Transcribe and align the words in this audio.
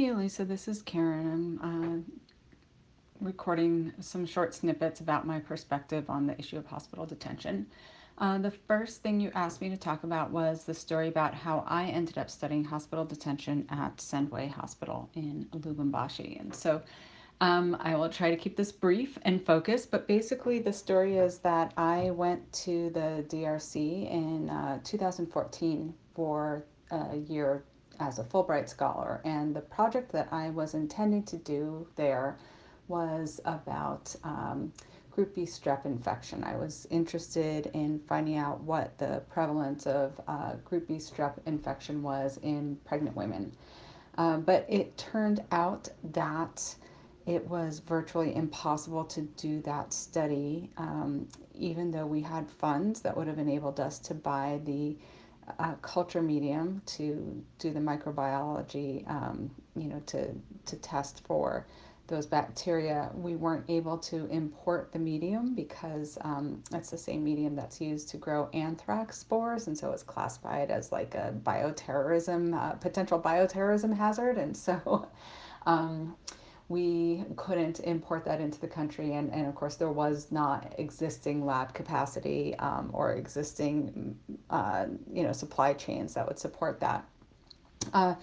Hey, 0.00 0.12
Lisa, 0.12 0.46
this 0.46 0.66
is 0.66 0.80
Karen. 0.80 1.58
I'm 1.62 1.98
uh, 1.98 3.20
recording 3.20 3.92
some 4.00 4.24
short 4.24 4.54
snippets 4.54 5.00
about 5.00 5.26
my 5.26 5.38
perspective 5.40 6.08
on 6.08 6.26
the 6.26 6.38
issue 6.38 6.56
of 6.56 6.64
hospital 6.64 7.04
detention. 7.04 7.66
Uh, 8.16 8.38
the 8.38 8.50
first 8.50 9.02
thing 9.02 9.20
you 9.20 9.30
asked 9.34 9.60
me 9.60 9.68
to 9.68 9.76
talk 9.76 10.02
about 10.02 10.30
was 10.30 10.64
the 10.64 10.72
story 10.72 11.08
about 11.08 11.34
how 11.34 11.64
I 11.66 11.84
ended 11.84 12.16
up 12.16 12.30
studying 12.30 12.64
hospital 12.64 13.04
detention 13.04 13.66
at 13.68 13.98
Sendwe 13.98 14.50
Hospital 14.50 15.10
in 15.12 15.46
Lubumbashi. 15.52 16.40
And 16.40 16.54
so 16.54 16.80
um, 17.42 17.76
I 17.78 17.94
will 17.94 18.08
try 18.08 18.30
to 18.30 18.38
keep 18.38 18.56
this 18.56 18.72
brief 18.72 19.18
and 19.20 19.44
focused, 19.44 19.90
but 19.90 20.08
basically, 20.08 20.60
the 20.60 20.72
story 20.72 21.18
is 21.18 21.40
that 21.40 21.74
I 21.76 22.10
went 22.12 22.50
to 22.64 22.88
the 22.94 23.22
DRC 23.28 24.10
in 24.10 24.48
uh, 24.48 24.78
2014 24.82 25.92
for 26.14 26.64
a 26.90 27.16
year 27.16 27.64
as 28.00 28.18
a 28.18 28.24
Fulbright 28.24 28.68
scholar. 28.68 29.20
And 29.24 29.54
the 29.54 29.60
project 29.60 30.10
that 30.12 30.28
I 30.32 30.50
was 30.50 30.74
intending 30.74 31.22
to 31.24 31.36
do 31.36 31.86
there 31.96 32.36
was 32.88 33.40
about 33.44 34.14
um, 34.24 34.72
group 35.10 35.34
B 35.34 35.42
strep 35.42 35.84
infection. 35.84 36.42
I 36.42 36.56
was 36.56 36.86
interested 36.90 37.70
in 37.74 38.00
finding 38.08 38.36
out 38.36 38.60
what 38.62 38.96
the 38.98 39.22
prevalence 39.30 39.86
of 39.86 40.20
uh, 40.26 40.54
group 40.64 40.88
B 40.88 40.94
strep 40.94 41.34
infection 41.46 42.02
was 42.02 42.38
in 42.42 42.76
pregnant 42.84 43.16
women. 43.16 43.52
Uh, 44.18 44.38
but 44.38 44.66
it 44.68 44.96
turned 44.96 45.42
out 45.52 45.88
that 46.12 46.74
it 47.26 47.46
was 47.48 47.80
virtually 47.80 48.34
impossible 48.34 49.04
to 49.04 49.22
do 49.22 49.60
that 49.62 49.92
study, 49.92 50.70
um, 50.78 51.28
even 51.54 51.90
though 51.90 52.06
we 52.06 52.20
had 52.20 52.50
funds 52.50 53.00
that 53.02 53.16
would 53.16 53.26
have 53.26 53.38
enabled 53.38 53.78
us 53.78 53.98
to 53.98 54.14
buy 54.14 54.60
the 54.64 54.96
culture 55.82 56.22
medium 56.22 56.82
to 56.86 57.42
do 57.58 57.70
the 57.70 57.80
microbiology, 57.80 59.08
um, 59.08 59.50
you 59.76 59.88
know, 59.88 60.00
to, 60.06 60.28
to 60.66 60.76
test 60.76 61.22
for 61.26 61.66
those 62.06 62.26
bacteria. 62.26 63.10
We 63.14 63.36
weren't 63.36 63.64
able 63.68 63.96
to 63.98 64.26
import 64.26 64.92
the 64.92 64.98
medium 64.98 65.54
because 65.54 66.18
um, 66.22 66.62
it's 66.74 66.90
the 66.90 66.98
same 66.98 67.24
medium 67.24 67.54
that's 67.54 67.80
used 67.80 68.08
to 68.10 68.16
grow 68.16 68.48
anthrax 68.52 69.18
spores, 69.18 69.68
and 69.68 69.78
so 69.78 69.92
it's 69.92 70.02
classified 70.02 70.70
as 70.70 70.92
like 70.92 71.14
a 71.14 71.32
bioterrorism, 71.44 72.54
uh, 72.54 72.72
potential 72.72 73.20
bioterrorism 73.20 73.96
hazard, 73.96 74.36
and 74.38 74.56
so. 74.56 75.08
Um, 75.66 76.16
we 76.70 77.24
couldn't 77.34 77.80
import 77.80 78.24
that 78.24 78.40
into 78.40 78.60
the 78.60 78.68
country 78.68 79.14
and, 79.14 79.30
and 79.32 79.46
of 79.46 79.54
course 79.56 79.74
there 79.74 79.90
was 79.90 80.30
not 80.30 80.72
existing 80.78 81.44
lab 81.44 81.74
capacity 81.74 82.54
um, 82.60 82.90
or 82.94 83.14
existing 83.14 84.16
uh, 84.50 84.86
you 85.12 85.22
know 85.22 85.32
supply 85.32 85.72
chains 85.72 86.14
that 86.14 86.26
would 86.26 86.38
support 86.38 86.80
that 86.80 87.04
uh, 87.94 88.14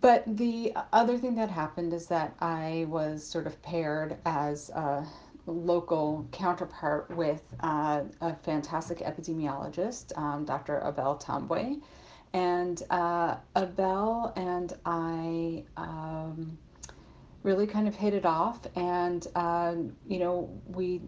but 0.00 0.24
the 0.26 0.72
other 0.92 1.16
thing 1.18 1.34
that 1.34 1.50
happened 1.50 1.92
is 1.92 2.06
that 2.06 2.34
i 2.40 2.86
was 2.88 3.24
sort 3.24 3.46
of 3.46 3.60
paired 3.62 4.16
as 4.24 4.70
a 4.70 5.06
local 5.46 6.26
counterpart 6.32 7.08
with 7.16 7.54
uh, 7.60 8.02
a 8.20 8.34
fantastic 8.34 8.98
epidemiologist 8.98 10.16
um, 10.18 10.44
dr 10.44 10.82
abel 10.86 11.16
tambwe 11.16 11.80
and 12.32 12.82
uh, 12.90 13.36
abel 13.56 14.32
and 14.36 14.74
i 14.84 15.62
um, 15.76 16.58
really 17.46 17.66
kind 17.66 17.86
of 17.86 17.94
hit 17.94 18.12
it 18.12 18.26
off. 18.26 18.66
And, 18.74 19.26
uh, 19.34 19.76
you 20.06 20.18
know, 20.18 20.50
we 20.66 21.00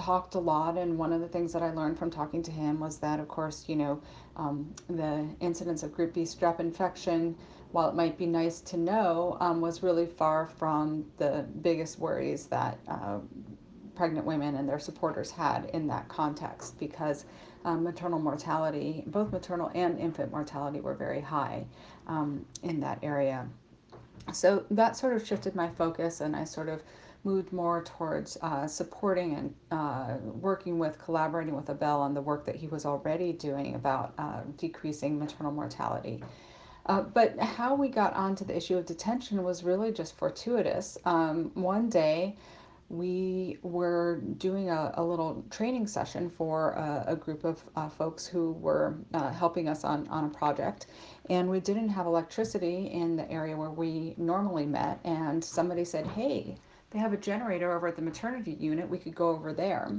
talked 0.00 0.34
a 0.34 0.38
lot. 0.38 0.76
And 0.76 0.98
one 0.98 1.12
of 1.12 1.20
the 1.20 1.28
things 1.28 1.52
that 1.52 1.62
I 1.62 1.70
learned 1.72 1.98
from 1.98 2.10
talking 2.10 2.42
to 2.44 2.50
him 2.50 2.80
was 2.80 2.98
that, 2.98 3.20
of 3.20 3.28
course, 3.28 3.64
you 3.68 3.76
know, 3.76 4.00
um, 4.36 4.74
the 4.88 5.26
incidence 5.40 5.82
of 5.82 5.92
group 5.92 6.14
B 6.14 6.22
strep 6.22 6.60
infection, 6.60 7.36
while 7.72 7.88
it 7.88 7.94
might 7.94 8.16
be 8.16 8.26
nice 8.26 8.60
to 8.62 8.76
know, 8.76 9.36
um, 9.40 9.60
was 9.60 9.82
really 9.82 10.06
far 10.06 10.46
from 10.46 11.04
the 11.18 11.46
biggest 11.62 11.98
worries 11.98 12.46
that 12.46 12.78
uh, 12.88 13.18
pregnant 13.94 14.26
women 14.26 14.54
and 14.56 14.68
their 14.68 14.78
supporters 14.78 15.30
had 15.30 15.66
in 15.74 15.86
that 15.88 16.08
context 16.08 16.78
because 16.78 17.26
um, 17.64 17.84
maternal 17.84 18.18
mortality, 18.18 19.04
both 19.06 19.30
maternal 19.30 19.70
and 19.74 19.98
infant 19.98 20.32
mortality, 20.32 20.80
were 20.80 20.94
very 20.94 21.20
high 21.20 21.66
um, 22.06 22.44
in 22.62 22.80
that 22.80 22.98
area 23.02 23.46
so 24.32 24.64
that 24.70 24.96
sort 24.96 25.14
of 25.14 25.26
shifted 25.26 25.54
my 25.54 25.68
focus 25.68 26.20
and 26.20 26.36
I 26.36 26.44
sort 26.44 26.68
of 26.68 26.82
moved 27.24 27.52
more 27.52 27.82
towards 27.84 28.36
uh, 28.42 28.66
supporting 28.66 29.34
and 29.34 29.54
uh, 29.70 30.16
working 30.22 30.78
with, 30.78 30.98
collaborating 30.98 31.54
with 31.54 31.68
Abel 31.68 32.00
on 32.00 32.14
the 32.14 32.20
work 32.20 32.46
that 32.46 32.56
he 32.56 32.66
was 32.66 32.86
already 32.86 33.32
doing 33.32 33.74
about 33.74 34.14
uh, 34.18 34.40
decreasing 34.56 35.18
maternal 35.18 35.52
mortality. 35.52 36.22
Uh, 36.86 37.02
but 37.02 37.38
how 37.38 37.74
we 37.74 37.88
got 37.88 38.14
onto 38.14 38.44
the 38.44 38.56
issue 38.56 38.76
of 38.76 38.86
detention 38.86 39.42
was 39.42 39.62
really 39.62 39.92
just 39.92 40.16
fortuitous. 40.16 40.96
Um, 41.04 41.50
one 41.54 41.88
day, 41.88 42.36
we 42.90 43.56
were 43.62 44.20
doing 44.38 44.68
a, 44.68 44.92
a 44.94 45.02
little 45.02 45.44
training 45.48 45.86
session 45.86 46.28
for 46.28 46.72
a, 46.72 47.12
a 47.12 47.16
group 47.16 47.44
of 47.44 47.62
uh, 47.76 47.88
folks 47.88 48.26
who 48.26 48.52
were 48.54 48.96
uh, 49.14 49.30
helping 49.30 49.68
us 49.68 49.84
on, 49.84 50.08
on 50.08 50.24
a 50.24 50.28
project 50.28 50.86
and 51.30 51.48
we 51.48 51.60
didn't 51.60 51.88
have 51.88 52.06
electricity 52.06 52.86
in 52.88 53.14
the 53.14 53.30
area 53.30 53.56
where 53.56 53.70
we 53.70 54.14
normally 54.16 54.66
met 54.66 54.98
and 55.04 55.42
somebody 55.42 55.84
said 55.84 56.04
hey 56.08 56.56
they 56.90 56.98
have 56.98 57.12
a 57.12 57.16
generator 57.16 57.72
over 57.72 57.88
at 57.88 57.96
the 57.96 58.02
maternity 58.02 58.56
unit 58.58 58.88
we 58.88 58.98
could 58.98 59.14
go 59.14 59.28
over 59.30 59.52
there 59.52 59.90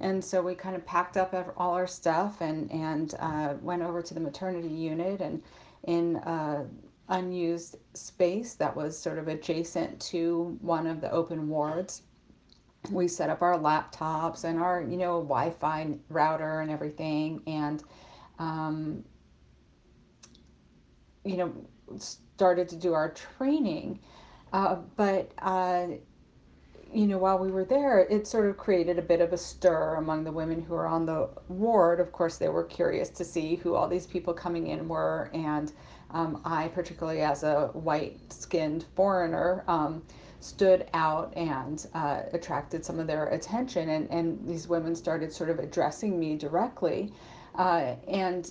and 0.00 0.24
so 0.24 0.42
we 0.42 0.54
kind 0.54 0.74
of 0.74 0.84
packed 0.86 1.16
up 1.16 1.34
all 1.56 1.74
our 1.74 1.86
stuff 1.86 2.40
and 2.40 2.70
and 2.70 3.14
uh, 3.20 3.54
went 3.60 3.82
over 3.82 4.02
to 4.02 4.14
the 4.14 4.20
maternity 4.20 4.68
unit 4.68 5.20
and 5.20 5.42
in 5.84 6.16
uh, 6.18 6.64
unused 7.08 7.76
space 7.94 8.54
that 8.54 8.74
was 8.74 8.98
sort 8.98 9.18
of 9.18 9.28
adjacent 9.28 10.00
to 10.00 10.56
one 10.60 10.86
of 10.86 11.00
the 11.00 11.10
open 11.10 11.48
wards 11.48 12.02
we 12.90 13.06
set 13.06 13.30
up 13.30 13.42
our 13.42 13.58
laptops 13.58 14.44
and 14.44 14.58
our 14.58 14.82
you 14.82 14.96
know 14.96 15.20
wi-fi 15.20 15.96
router 16.08 16.60
and 16.60 16.70
everything 16.70 17.40
and 17.46 17.84
um, 18.38 19.04
you 21.24 21.36
know, 21.36 21.52
started 21.98 22.68
to 22.68 22.76
do 22.76 22.92
our 22.94 23.10
training. 23.10 24.00
Uh, 24.52 24.76
but, 24.96 25.32
uh, 25.38 25.86
you 26.92 27.06
know, 27.06 27.18
while 27.18 27.38
we 27.38 27.50
were 27.50 27.64
there, 27.64 28.00
it 28.00 28.26
sort 28.26 28.46
of 28.46 28.56
created 28.56 28.98
a 28.98 29.02
bit 29.02 29.20
of 29.20 29.32
a 29.32 29.36
stir 29.38 29.94
among 29.94 30.24
the 30.24 30.32
women 30.32 30.60
who 30.60 30.74
were 30.74 30.86
on 30.86 31.06
the 31.06 31.28
ward. 31.48 32.00
Of 32.00 32.12
course, 32.12 32.36
they 32.36 32.48
were 32.48 32.64
curious 32.64 33.08
to 33.10 33.24
see 33.24 33.56
who 33.56 33.74
all 33.74 33.88
these 33.88 34.06
people 34.06 34.34
coming 34.34 34.66
in 34.66 34.88
were. 34.88 35.30
And 35.32 35.72
um, 36.10 36.42
I, 36.44 36.68
particularly 36.68 37.22
as 37.22 37.42
a 37.42 37.68
white 37.72 38.20
skinned 38.32 38.84
foreigner, 38.94 39.64
um, 39.68 40.02
stood 40.40 40.86
out 40.92 41.32
and 41.36 41.86
uh, 41.94 42.22
attracted 42.32 42.84
some 42.84 42.98
of 42.98 43.06
their 43.06 43.26
attention. 43.28 43.88
And, 43.88 44.10
and 44.10 44.46
these 44.46 44.68
women 44.68 44.94
started 44.94 45.32
sort 45.32 45.48
of 45.48 45.58
addressing 45.58 46.20
me 46.20 46.36
directly. 46.36 47.12
Uh, 47.54 47.94
and 48.06 48.50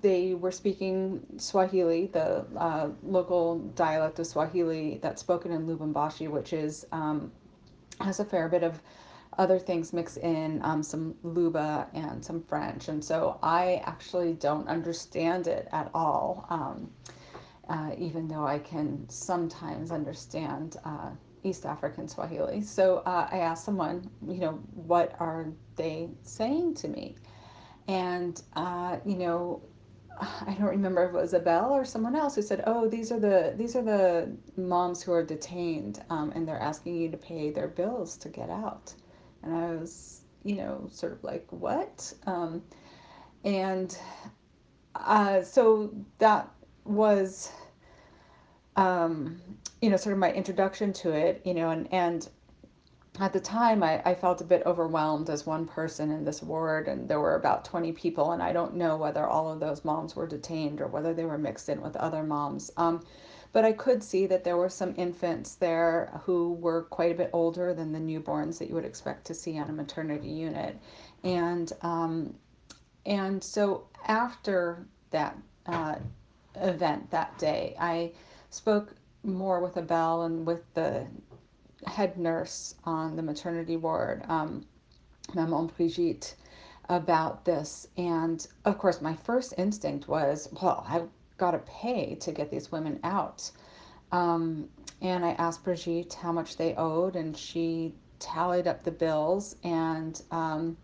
they 0.00 0.34
were 0.34 0.50
speaking 0.50 1.24
Swahili, 1.36 2.08
the 2.12 2.44
uh, 2.56 2.88
local 3.04 3.60
dialect 3.76 4.18
of 4.18 4.26
Swahili 4.26 4.98
that's 5.02 5.20
spoken 5.20 5.52
in 5.52 5.66
Lubumbashi, 5.66 6.28
which 6.28 6.52
is 6.52 6.84
um, 6.90 7.30
has 8.00 8.20
a 8.20 8.24
fair 8.24 8.48
bit 8.48 8.62
of 8.62 8.80
other 9.38 9.58
things 9.58 9.92
mixed 9.92 10.16
in, 10.18 10.60
um, 10.62 10.82
some 10.82 11.14
Luba 11.22 11.88
and 11.92 12.24
some 12.24 12.42
French, 12.42 12.88
and 12.88 13.04
so 13.04 13.38
I 13.42 13.82
actually 13.84 14.32
don't 14.34 14.66
understand 14.68 15.46
it 15.46 15.68
at 15.72 15.90
all, 15.92 16.46
um, 16.48 16.90
uh, 17.68 17.90
even 17.98 18.28
though 18.28 18.46
I 18.46 18.58
can 18.58 19.06
sometimes 19.08 19.90
understand 19.90 20.76
uh, 20.84 21.10
East 21.44 21.66
African 21.66 22.08
Swahili. 22.08 22.62
So 22.62 22.98
uh, 23.06 23.28
I 23.30 23.38
asked 23.38 23.64
someone, 23.64 24.10
you 24.26 24.38
know, 24.38 24.52
what 24.74 25.14
are 25.20 25.46
they 25.76 26.08
saying 26.22 26.74
to 26.76 26.88
me? 26.88 27.16
And, 27.88 28.42
uh, 28.54 28.96
you 29.04 29.16
know, 29.16 29.62
I 30.18 30.54
don't 30.58 30.68
remember 30.68 31.04
if 31.04 31.10
it 31.10 31.20
was 31.20 31.34
Abel 31.34 31.72
or 31.72 31.84
someone 31.84 32.14
else 32.16 32.34
who 32.34 32.42
said, 32.42 32.64
"Oh, 32.66 32.88
these 32.88 33.12
are 33.12 33.20
the 33.20 33.54
these 33.56 33.76
are 33.76 33.82
the 33.82 34.30
moms 34.56 35.02
who 35.02 35.12
are 35.12 35.22
detained, 35.22 36.02
um, 36.10 36.32
and 36.34 36.46
they're 36.46 36.58
asking 36.58 36.96
you 36.96 37.10
to 37.10 37.16
pay 37.16 37.50
their 37.50 37.68
bills 37.68 38.16
to 38.18 38.28
get 38.28 38.50
out." 38.50 38.94
And 39.42 39.54
I 39.54 39.76
was, 39.76 40.22
you 40.44 40.56
know, 40.56 40.88
sort 40.90 41.12
of 41.12 41.22
like, 41.24 41.46
"What?" 41.50 42.12
Um, 42.26 42.62
and 43.44 43.96
uh, 44.94 45.42
so 45.42 45.92
that 46.18 46.50
was, 46.84 47.50
um, 48.76 49.40
you 49.82 49.90
know, 49.90 49.96
sort 49.96 50.14
of 50.14 50.18
my 50.18 50.32
introduction 50.32 50.92
to 50.94 51.12
it, 51.12 51.42
you 51.44 51.54
know, 51.54 51.70
and 51.70 51.92
and 51.92 52.28
at 53.20 53.32
the 53.32 53.40
time 53.40 53.82
I, 53.82 54.02
I 54.04 54.14
felt 54.14 54.40
a 54.40 54.44
bit 54.44 54.62
overwhelmed 54.66 55.30
as 55.30 55.46
one 55.46 55.66
person 55.66 56.10
in 56.10 56.24
this 56.24 56.42
ward 56.42 56.88
and 56.88 57.08
there 57.08 57.20
were 57.20 57.36
about 57.36 57.64
20 57.64 57.92
people 57.92 58.32
and 58.32 58.42
i 58.42 58.52
don't 58.52 58.74
know 58.74 58.96
whether 58.96 59.26
all 59.26 59.50
of 59.50 59.60
those 59.60 59.84
moms 59.84 60.14
were 60.16 60.26
detained 60.26 60.80
or 60.80 60.86
whether 60.86 61.14
they 61.14 61.24
were 61.24 61.38
mixed 61.38 61.68
in 61.68 61.80
with 61.80 61.96
other 61.96 62.22
moms. 62.22 62.70
Um, 62.76 63.04
but 63.52 63.64
i 63.64 63.72
could 63.72 64.02
see 64.02 64.26
that 64.26 64.44
there 64.44 64.56
were 64.56 64.68
some 64.68 64.94
infants 64.96 65.54
there 65.54 66.20
who 66.24 66.54
were 66.54 66.82
quite 66.84 67.12
a 67.12 67.14
bit 67.14 67.30
older 67.32 67.72
than 67.74 67.92
the 67.92 67.98
newborns 67.98 68.58
that 68.58 68.68
you 68.68 68.74
would 68.74 68.84
expect 68.84 69.26
to 69.26 69.34
see 69.34 69.58
on 69.58 69.70
a 69.70 69.72
maternity 69.72 70.28
unit. 70.28 70.78
And 71.24 71.72
um, 71.82 72.34
and 73.06 73.42
so 73.42 73.86
after 74.06 74.86
that 75.10 75.38
uh, 75.66 75.96
event 76.56 77.10
that 77.10 77.36
day 77.38 77.76
i 77.78 78.12
spoke 78.50 78.94
more 79.22 79.60
with 79.60 79.76
Abel 79.76 80.22
and 80.22 80.46
with 80.46 80.62
the 80.74 81.06
head 81.86 82.16
nurse 82.18 82.74
on 82.84 83.16
the 83.16 83.22
maternity 83.22 83.76
ward, 83.76 84.24
um, 84.28 84.64
Maman 85.34 85.66
Brigitte, 85.76 86.34
about 86.88 87.44
this. 87.44 87.88
And 87.96 88.46
of 88.64 88.78
course, 88.78 89.00
my 89.02 89.14
first 89.14 89.54
instinct 89.58 90.08
was, 90.08 90.48
well, 90.62 90.84
I've 90.88 91.08
got 91.36 91.50
to 91.50 91.58
pay 91.58 92.14
to 92.16 92.32
get 92.32 92.50
these 92.50 92.72
women 92.72 93.00
out. 93.04 93.50
Um, 94.12 94.68
and 95.02 95.24
I 95.24 95.30
asked 95.32 95.64
Brigitte 95.64 96.14
how 96.14 96.32
much 96.32 96.56
they 96.56 96.74
owed, 96.76 97.16
and 97.16 97.36
she 97.36 97.94
tallied 98.18 98.66
up 98.66 98.82
the 98.82 98.90
bills, 98.90 99.56
and 99.64 100.22
um, 100.30 100.76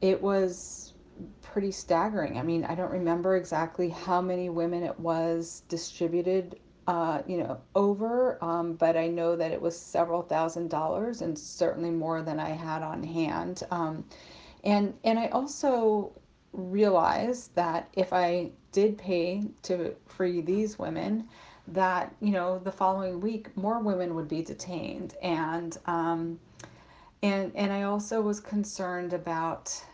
it 0.00 0.20
was 0.20 0.94
pretty 1.42 1.70
staggering. 1.70 2.38
I 2.38 2.42
mean, 2.42 2.64
I 2.64 2.74
don't 2.74 2.90
remember 2.90 3.36
exactly 3.36 3.90
how 3.90 4.20
many 4.20 4.48
women 4.48 4.82
it 4.82 4.98
was 4.98 5.62
distributed, 5.68 6.58
uh, 6.86 7.22
you 7.26 7.38
know, 7.38 7.60
over, 7.74 8.42
um, 8.42 8.74
but 8.74 8.96
I 8.96 9.06
know 9.06 9.36
that 9.36 9.52
it 9.52 9.60
was 9.60 9.78
several 9.78 10.22
thousand 10.22 10.70
dollars, 10.70 11.22
and 11.22 11.38
certainly 11.38 11.90
more 11.90 12.22
than 12.22 12.40
I 12.40 12.50
had 12.50 12.82
on 12.82 13.02
hand. 13.02 13.62
Um, 13.70 14.04
and 14.64 14.94
and 15.04 15.18
I 15.18 15.28
also 15.28 16.12
realized 16.52 17.54
that 17.54 17.88
if 17.94 18.12
I 18.12 18.50
did 18.72 18.98
pay 18.98 19.48
to 19.62 19.94
free 20.06 20.40
these 20.40 20.78
women, 20.78 21.28
that 21.68 22.14
you 22.20 22.32
know 22.32 22.58
the 22.58 22.72
following 22.72 23.20
week 23.20 23.56
more 23.56 23.78
women 23.78 24.14
would 24.14 24.28
be 24.28 24.42
detained, 24.42 25.14
and 25.22 25.78
um, 25.86 26.40
and 27.22 27.52
and 27.54 27.72
I 27.72 27.82
also 27.82 28.20
was 28.20 28.40
concerned 28.40 29.12
about 29.12 29.84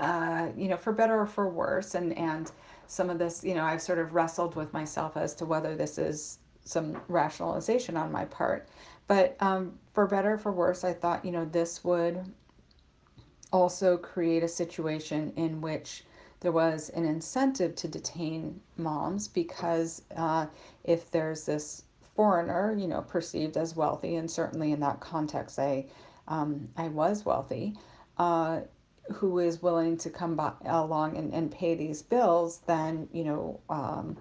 uh, 0.00 0.48
you 0.56 0.68
know 0.68 0.76
for 0.76 0.92
better 0.92 1.20
or 1.20 1.26
for 1.26 1.48
worse, 1.48 1.94
and 1.94 2.16
and 2.16 2.50
some 2.86 3.10
of 3.10 3.18
this 3.18 3.44
you 3.44 3.54
know 3.54 3.64
I've 3.64 3.82
sort 3.82 3.98
of 3.98 4.14
wrestled 4.14 4.56
with 4.56 4.72
myself 4.72 5.16
as 5.16 5.34
to 5.36 5.44
whether 5.46 5.76
this 5.76 5.98
is 5.98 6.38
some 6.64 7.00
rationalization 7.08 7.96
on 7.96 8.12
my 8.12 8.24
part, 8.24 8.68
but 9.06 9.36
um, 9.40 9.78
for 9.94 10.06
better 10.06 10.34
or 10.34 10.38
for 10.38 10.52
worse, 10.52 10.84
I 10.84 10.92
thought 10.92 11.24
you 11.24 11.32
know 11.32 11.44
this 11.44 11.84
would 11.84 12.24
also 13.52 13.96
create 13.96 14.42
a 14.42 14.48
situation 14.48 15.32
in 15.36 15.60
which 15.60 16.04
there 16.40 16.52
was 16.52 16.88
an 16.90 17.04
incentive 17.04 17.74
to 17.76 17.88
detain 17.88 18.60
moms 18.76 19.28
because 19.28 20.02
uh, 20.16 20.46
if 20.84 21.10
there's 21.10 21.44
this 21.44 21.84
foreigner, 22.16 22.74
you 22.76 22.88
know, 22.88 23.02
perceived 23.02 23.56
as 23.56 23.76
wealthy, 23.76 24.16
and 24.16 24.30
certainly 24.30 24.72
in 24.72 24.80
that 24.80 25.00
context, 25.00 25.58
I, 25.58 25.86
um, 26.28 26.68
I 26.76 26.88
was 26.88 27.24
wealthy, 27.24 27.76
uh, 28.18 28.60
who 29.12 29.38
is 29.38 29.62
willing 29.62 29.96
to 29.98 30.10
come 30.10 30.36
by, 30.36 30.52
along 30.64 31.16
and, 31.16 31.32
and 31.32 31.50
pay 31.50 31.74
these 31.74 32.02
bills, 32.02 32.60
then, 32.66 33.08
you 33.12 33.24
know, 33.24 33.60
um, 33.68 34.16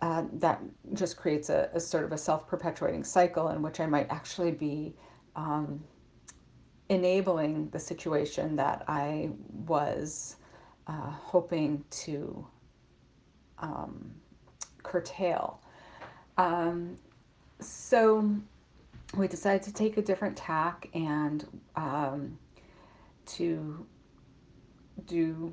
uh, 0.00 0.24
that 0.34 0.60
just 0.94 1.16
creates 1.16 1.48
a, 1.48 1.68
a 1.74 1.80
sort 1.80 2.04
of 2.04 2.12
a 2.12 2.18
self 2.18 2.46
perpetuating 2.46 3.04
cycle 3.04 3.48
in 3.48 3.62
which 3.62 3.80
I 3.80 3.86
might 3.86 4.06
actually 4.10 4.52
be 4.52 4.94
um, 5.34 5.82
enabling 6.88 7.68
the 7.70 7.78
situation 7.78 8.56
that 8.56 8.84
I 8.86 9.30
was 9.66 10.36
uh, 10.86 11.10
hoping 11.10 11.84
to 11.90 12.46
um, 13.58 14.10
curtail. 14.82 15.60
Um, 16.36 16.96
so 17.60 18.30
we 19.16 19.26
decided 19.26 19.62
to 19.64 19.72
take 19.72 19.96
a 19.96 20.02
different 20.02 20.36
tack 20.36 20.88
and 20.94 21.44
um, 21.76 22.38
to 23.26 23.86
do 25.06 25.52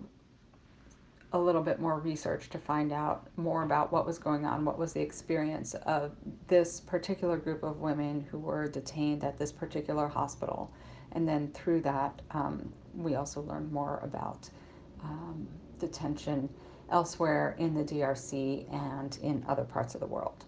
a 1.34 1.40
little 1.40 1.62
bit 1.62 1.80
more 1.80 2.00
research 2.00 2.50
to 2.50 2.58
find 2.58 2.94
out 2.94 3.28
more 3.36 3.64
about 3.64 3.92
what 3.92 4.06
was 4.06 4.18
going 4.18 4.46
on, 4.46 4.64
what 4.64 4.80
was 4.80 4.94
the 4.94 5.02
experience 5.02 5.74
of 5.86 6.16
this 6.48 6.80
particular 6.80 7.38
group 7.38 7.62
of 7.64 7.82
women 7.82 8.26
who 8.32 8.40
were 8.40 8.68
detained 8.68 9.24
at 9.24 9.38
this 9.38 9.52
particular 9.52 10.08
hospital. 10.08 10.72
And 11.12 11.28
then 11.28 11.52
through 11.52 11.82
that, 11.82 12.22
um, 12.32 12.72
we 12.96 13.16
also 13.16 13.42
learned 13.42 13.72
more 13.72 14.00
about 14.02 14.50
um, 15.04 15.48
detention 15.80 16.50
elsewhere 16.90 17.56
in 17.58 17.74
the 17.74 17.84
DRC 17.84 18.72
and 18.74 19.18
in 19.22 19.44
other 19.48 19.64
parts 19.64 19.94
of 19.94 20.00
the 20.00 20.08
world. 20.08 20.46